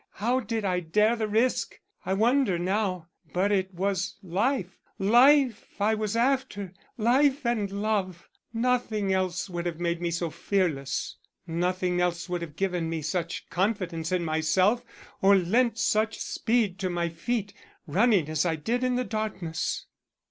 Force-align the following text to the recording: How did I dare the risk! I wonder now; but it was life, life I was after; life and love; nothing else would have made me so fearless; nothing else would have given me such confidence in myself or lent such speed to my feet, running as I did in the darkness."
How 0.13 0.39
did 0.39 0.65
I 0.65 0.79
dare 0.79 1.15
the 1.15 1.27
risk! 1.27 1.79
I 2.07 2.13
wonder 2.15 2.57
now; 2.57 3.09
but 3.33 3.51
it 3.51 3.71
was 3.71 4.15
life, 4.23 4.79
life 4.97 5.79
I 5.79 5.93
was 5.93 6.15
after; 6.15 6.73
life 6.97 7.45
and 7.45 7.69
love; 7.71 8.27
nothing 8.51 9.13
else 9.13 9.47
would 9.47 9.67
have 9.67 9.79
made 9.79 10.01
me 10.01 10.09
so 10.09 10.31
fearless; 10.31 11.17
nothing 11.45 12.01
else 12.01 12.27
would 12.27 12.41
have 12.41 12.55
given 12.55 12.89
me 12.89 13.03
such 13.03 13.47
confidence 13.51 14.11
in 14.11 14.25
myself 14.25 14.83
or 15.21 15.35
lent 15.35 15.77
such 15.77 16.17
speed 16.19 16.79
to 16.79 16.89
my 16.89 17.07
feet, 17.07 17.53
running 17.85 18.27
as 18.27 18.43
I 18.43 18.55
did 18.55 18.83
in 18.83 18.95
the 18.95 19.03
darkness." 19.03 19.85